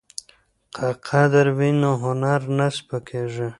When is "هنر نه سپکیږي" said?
2.03-3.47